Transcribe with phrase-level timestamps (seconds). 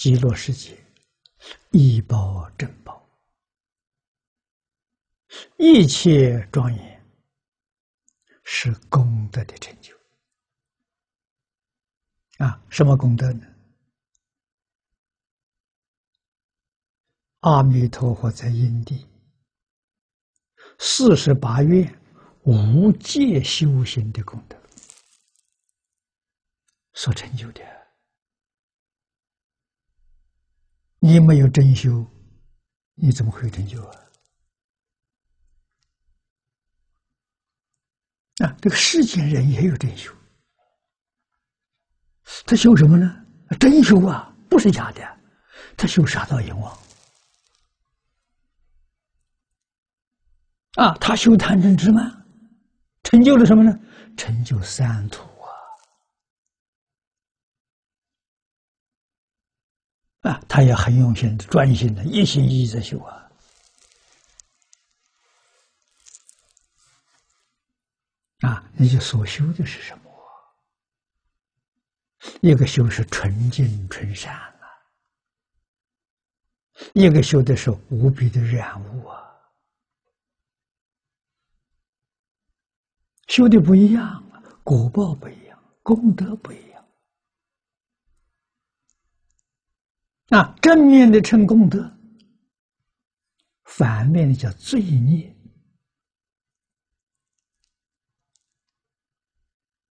[0.00, 0.82] 极乐世界，
[1.72, 3.06] 一报正宝，
[5.58, 7.06] 一切庄严，
[8.42, 9.94] 是功德的成就。
[12.38, 13.46] 啊，什么功德呢？
[17.40, 19.06] 阿弥陀佛在因地
[20.78, 22.02] 四十八愿
[22.44, 24.58] 无界修行的功德
[26.94, 27.62] 所成就的。
[31.00, 32.06] 你没有真修，
[32.94, 33.96] 你怎么会成就啊？
[38.44, 40.14] 啊，这个世间人也有真修，
[42.46, 43.24] 他修什么呢？
[43.58, 45.20] 真修啊，不是假的，
[45.76, 46.78] 他修杀道阎王。
[50.74, 52.26] 啊，他修贪嗔痴慢，
[53.02, 53.78] 成就了什么呢？
[54.16, 55.22] 成就三途
[60.20, 60.38] 啊！
[60.48, 63.30] 他也很用心、专心的，一心一意在修啊。
[68.40, 70.10] 啊，你就所修的是什么？
[72.42, 74.68] 一个修是纯净纯善啊，
[76.92, 79.18] 一个修的是无比的染污啊。
[83.28, 86.69] 修的不一样啊，果报不一样，功德不一样。
[90.30, 91.92] 啊，正面的称功德，
[93.64, 95.36] 反面的叫罪孽。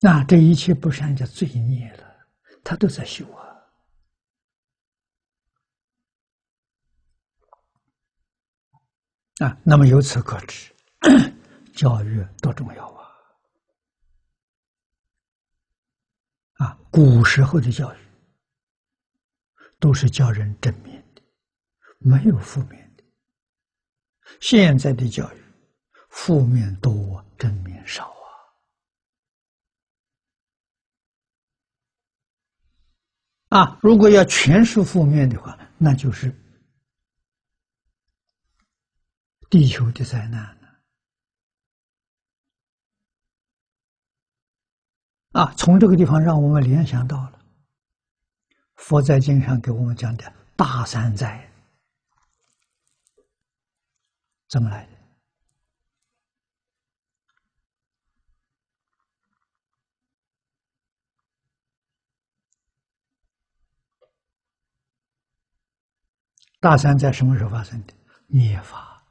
[0.00, 2.28] 那这一切不善叫罪孽了，
[2.62, 3.44] 他都在修啊。
[9.38, 10.72] 啊，那么由此可知，
[11.74, 13.08] 教育多重要啊！
[16.54, 17.98] 啊，古时候的教育
[19.84, 21.20] 都是教人正面的，
[21.98, 23.04] 没有负面的。
[24.40, 25.38] 现在的教育
[26.08, 28.10] 负面多，正面少
[33.50, 33.60] 啊！
[33.60, 36.34] 啊，如果要全是负面的话，那就是
[39.50, 40.58] 地球的灾难。
[45.32, 47.43] 啊，从这个地方让我们联想到了
[48.76, 51.50] 佛在经上给我们讲的大三灾
[54.48, 54.92] 怎么来的？
[66.60, 67.94] 大三灾什么时候发生的？
[68.26, 69.02] 灭法，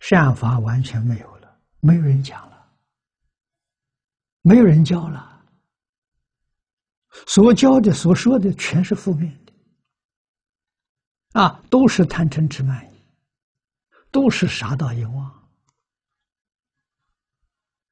[0.00, 2.54] 善法完全没有了，没有人讲了。
[4.46, 5.33] 没有人教了，
[7.26, 9.52] 所教的、所说的全是负面的，
[11.40, 13.02] 啊，都是贪嗔痴慢疑，
[14.10, 15.48] 都是杀盗淫妄，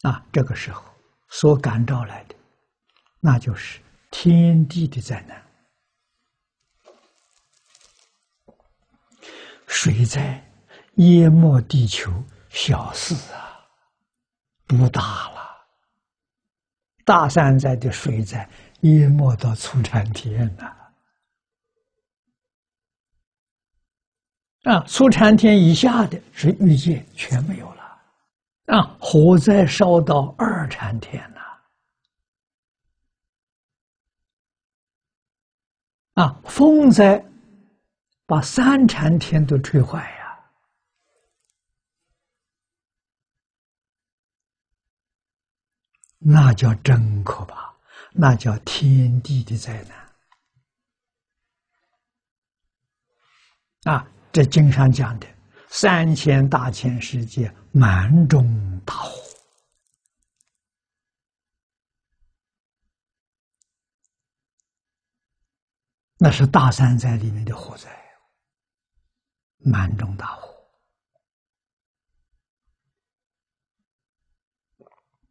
[0.02, 0.82] 啊，这个时候
[1.28, 2.34] 所感召来的，
[3.20, 3.80] 那就是
[4.10, 5.42] 天地的灾难，
[9.66, 10.44] 水灾
[10.96, 12.12] 淹没地球，
[12.50, 13.64] 小事啊，
[14.66, 15.40] 不大了。
[17.04, 18.48] 大山灾的水灾
[18.82, 20.92] 淹没到初禅天了，
[24.64, 28.02] 啊，初禅天以下的是欲界全没有了，
[28.66, 31.40] 啊，火灾烧到二禅天了，
[36.14, 37.24] 啊，风灾
[38.26, 40.22] 把三禅天都吹坏呀。
[46.24, 47.71] 那叫真可怕，
[48.14, 50.02] 那叫天地的灾难
[53.84, 54.08] 啊！
[54.32, 55.26] 这经上讲的
[55.68, 59.20] 三千大千世界满中大火，
[66.16, 67.90] 那是大山灾里面的火灾，
[69.58, 70.48] 满中大火。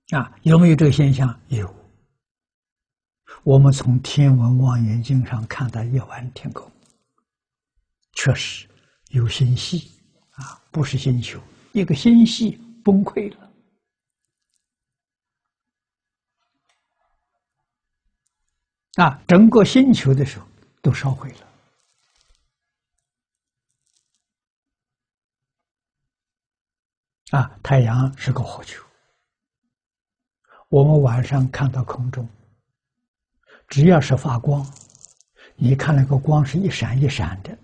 [0.10, 1.42] 啊，有没有这个现象？
[1.48, 1.81] 有。
[3.44, 6.72] 我们从《天文望远镜》上看到夜晚天空，
[8.14, 8.70] 确实
[9.10, 9.92] 有星系
[10.34, 11.42] 啊，不是星球，
[11.72, 12.52] 一个星系
[12.84, 13.52] 崩溃了，
[19.04, 20.48] 啊，整个星球的时候
[20.84, 21.32] 都烧毁
[27.32, 28.86] 了，啊，太阳是个火球。
[30.70, 32.30] 我们晚上看到空中，
[33.72, 34.70] 只要是发光，
[35.56, 37.58] 你看那个光是一闪一闪的，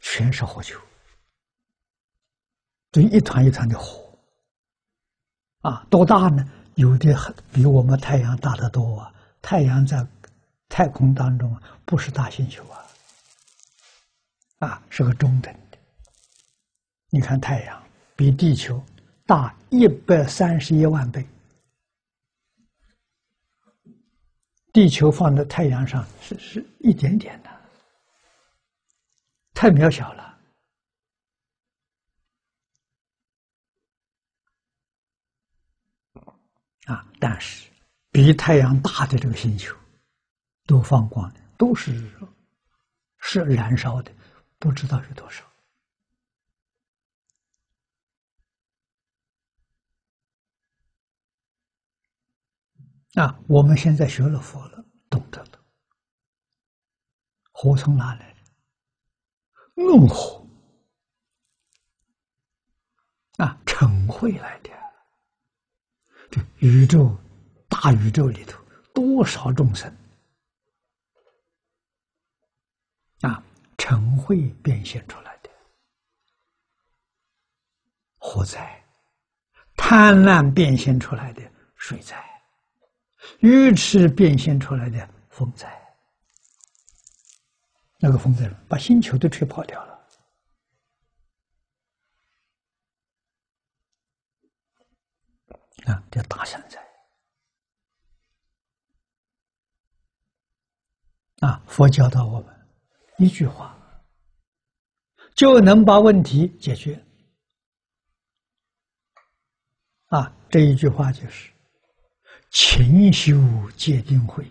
[0.00, 0.76] 全是火球，
[2.90, 4.12] 这一团一团的火，
[5.60, 6.44] 啊，多大呢？
[6.74, 7.14] 有的
[7.52, 9.14] 比我们太阳大得多啊！
[9.40, 10.04] 太阳在
[10.68, 15.78] 太空当中不是大星球啊，啊，是个中等的。
[17.08, 17.80] 你看太阳
[18.16, 18.82] 比地球
[19.26, 21.24] 大一百三十一万倍，
[24.72, 27.50] 地球放在太阳上是是一点点的，
[29.52, 30.38] 太渺小了。
[36.86, 37.06] 啊！
[37.20, 37.68] 但是
[38.10, 39.76] 比太阳大的这个星球，
[40.66, 42.28] 都放光的，都是热，
[43.18, 44.10] 是燃烧的，
[44.58, 45.44] 不知道有多少。
[53.14, 53.38] 啊！
[53.46, 55.64] 我们现在学了佛了，懂得了，
[57.52, 58.40] 火从哪来的？
[59.74, 60.46] 怒火
[63.36, 64.70] 啊，嗔恚来的。
[66.30, 67.14] 这宇宙，
[67.68, 68.58] 大宇宙里头
[68.94, 69.94] 多少众生
[73.20, 73.42] 啊？
[73.76, 75.50] 尘会变现出来的
[78.16, 78.82] 火灾，
[79.76, 81.42] 贪婪变现出来的
[81.74, 82.31] 水灾，
[83.40, 85.68] 愚痴变现出来的风灾。
[87.98, 89.92] 那个风灾把星球都吹跑掉了。
[95.84, 96.80] 啊，叫大山灾
[101.40, 101.60] 啊！
[101.66, 102.68] 佛教导我们
[103.18, 103.76] 一句话，
[105.34, 107.04] 就能把问题解决。
[110.06, 111.51] 啊，这一句话就是
[112.52, 113.32] “勤修
[113.72, 114.46] 戒定慧，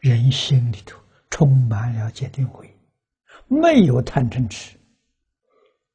[0.00, 2.76] 人心里头充满了戒定慧，
[3.46, 4.76] 没有贪嗔痴。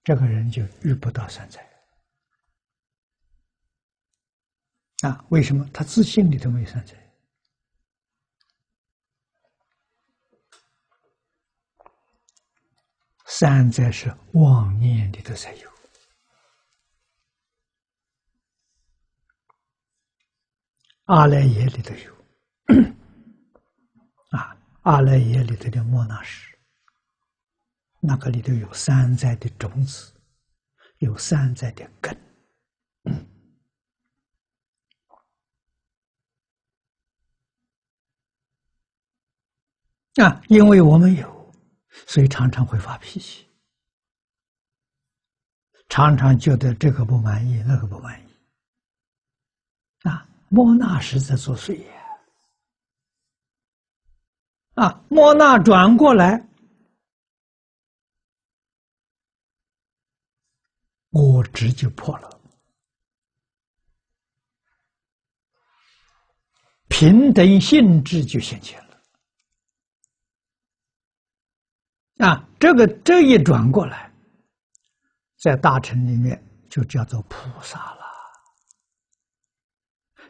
[0.06, 1.62] 这个人就遇不到三灾
[5.01, 5.25] 啊？
[5.27, 5.69] 为什么？
[5.73, 6.95] 他自信里头没有三灾，
[13.25, 15.69] 三灾是妄念里头才有
[21.07, 22.13] 阿赖耶里头有
[24.38, 26.45] 啊，阿赖耶里头的莫那什。
[28.01, 30.13] 那个里头有三灾的种子，
[31.00, 32.15] 有三灾的根
[40.15, 40.42] 啊！
[40.50, 41.54] 因为我们有，
[42.06, 43.48] 所以常常会发脾气，
[45.88, 48.26] 常常觉得这个不满意，那个不满意！
[50.49, 51.94] 莫那是在作祟呀！
[54.75, 56.47] 啊，莫那转过来。
[61.09, 62.39] 我执就破了，
[66.89, 69.01] 平等性质就显现了。
[72.27, 74.13] 啊，这个这一转过来，
[75.37, 76.39] 在大乘里面
[76.69, 78.06] 就叫做菩萨了，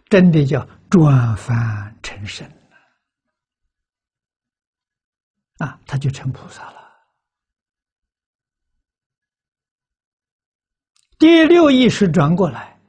[0.10, 2.56] 真的叫转凡成圣了。
[5.66, 6.78] 啊，他就成菩萨了。
[11.20, 12.80] 第六意识转过来，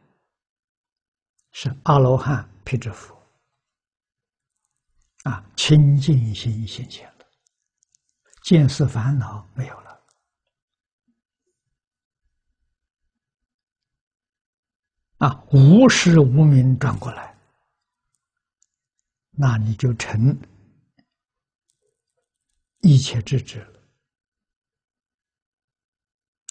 [1.53, 3.17] 是阿罗汉辟支佛
[5.25, 7.27] 啊，清净心显现了，
[8.43, 9.88] 见思烦恼没有了
[15.19, 17.35] 啊，无时无名转过来，
[19.31, 20.39] 那你就成
[22.81, 23.81] 一切智智了。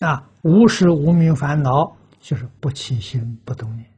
[0.07, 3.97] 啊，无时无名烦恼就是不起心不动念。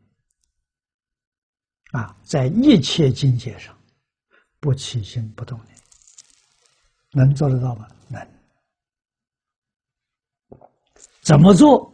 [1.92, 3.76] 啊，在一切境界上
[4.60, 5.76] 不起心不动念，
[7.12, 7.88] 能做得到吗？
[8.08, 8.26] 能。
[11.22, 11.92] 怎么做？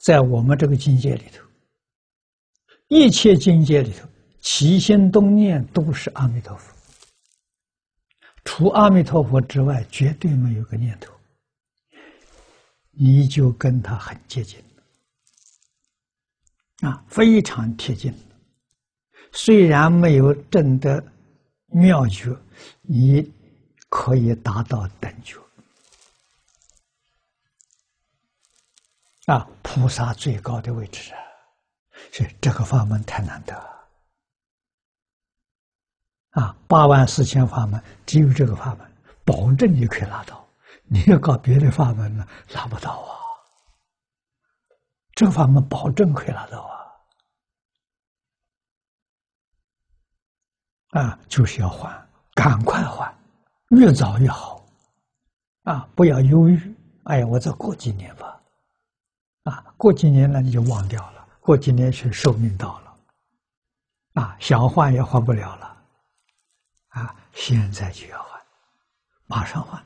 [0.00, 1.44] 在我们这个境界里头，
[2.90, 4.06] 一切境界里头
[4.40, 6.74] 起心动念都是阿弥陀佛，
[8.44, 11.14] 除阿弥陀佛之外，绝对没有个念头。
[12.90, 14.60] 你就跟他很接近
[16.80, 18.12] 啊，非常贴近
[19.32, 21.00] 虽然没有证得
[21.66, 22.36] 妙觉，
[22.82, 23.32] 你
[23.88, 25.38] 可以达到等觉。
[29.26, 31.18] 啊，菩萨最高的位置啊，
[32.12, 33.54] 是这个法门太难得
[36.30, 38.92] 啊，八万四千法门，只有这个法门，
[39.24, 40.48] 保证你可以拿到。
[40.92, 43.14] 你要搞别的法门呢，拿不到啊。
[45.14, 46.62] 这个法门保证可以拿到
[50.92, 51.00] 啊！
[51.00, 53.14] 啊，就是要还，赶快还，
[53.68, 54.64] 越早越好。
[55.62, 56.74] 啊，不要犹豫。
[57.04, 58.40] 哎呀，我再过几年吧。
[59.44, 62.96] 啊，过几年了你就忘掉了，过几年是寿命到了。
[64.14, 65.76] 啊，想换也换不了了。
[66.88, 68.40] 啊，现在就要换，
[69.26, 69.82] 马上换。